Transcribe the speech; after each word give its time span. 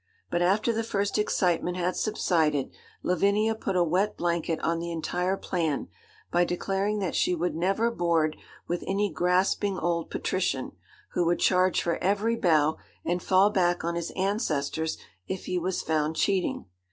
But 0.31 0.41
after 0.41 0.73
the 0.73 0.81
first 0.83 1.19
excitement 1.19 1.77
had 1.77 1.95
subsided, 1.95 2.71
Lavinia 3.03 3.53
put 3.53 3.75
a 3.75 3.83
wet 3.83 4.17
blanket 4.17 4.59
on 4.61 4.79
the 4.79 4.91
entire 4.91 5.37
plan 5.37 5.89
by 6.31 6.43
declaring 6.43 6.97
that 6.97 7.13
she 7.13 7.35
would 7.35 7.53
never 7.53 7.91
board 7.91 8.35
with 8.67 8.83
any 8.87 9.11
grasping 9.11 9.77
old 9.77 10.09
patrician, 10.09 10.71
who 11.11 11.23
would 11.27 11.37
charge 11.39 11.83
for 11.83 11.97
every 11.99 12.35
bow, 12.35 12.77
and 13.05 13.21
fall 13.21 13.51
back 13.51 13.83
on 13.83 13.93
his 13.93 14.09
ancestors 14.15 14.97
if 15.27 15.45
he 15.45 15.59
was 15.59 15.83
found 15.83 16.15
cheating. 16.15 16.65